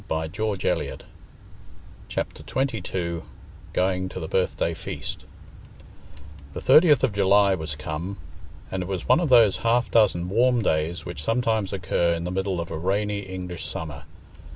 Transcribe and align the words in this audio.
Book 0.07 0.35
Third 0.35 1.03
Chapter 2.09 2.41
XXII 2.43 3.21
Going 3.71 4.09
to 4.09 4.19
the 4.19 4.27
Birthday 4.27 4.73
Feast 4.73 5.25
The 6.55 6.59
thirtieth 6.61 7.03
of 7.03 7.13
July 7.13 7.53
was 7.53 7.75
come, 7.75 8.17
and 8.71 8.81
it 8.81 8.89
was 8.89 9.07
one 9.07 9.19
of 9.19 9.29
those 9.29 9.57
half 9.57 9.91
dozen 9.91 10.27
warm 10.27 10.63
days 10.63 11.05
which 11.05 11.21
sometimes 11.21 11.71
occur 11.71 12.13
in 12.13 12.23
the 12.23 12.31
middle 12.31 12.59
of 12.59 12.71
a 12.71 12.77
rainy 12.79 13.19
English 13.19 13.63
summer. 13.63 14.05